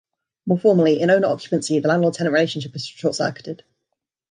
[0.47, 3.63] More formally, in owner-occupancy, the landlord-tenant relationship is short-circuited.